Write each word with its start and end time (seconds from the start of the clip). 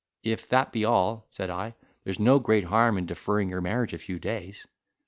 "If 0.23 0.49
that 0.49 0.71
be 0.71 0.83
all," 0.83 1.27
said 1.29 1.51
I, 1.51 1.75
"there's 2.05 2.19
no 2.19 2.39
great 2.39 2.63
harm 2.63 2.97
in 2.97 3.05
deferring 3.05 3.49
your 3.51 3.61
marriage 3.61 3.93
a 3.93 3.99
few 3.99 4.17
days." 4.17 4.65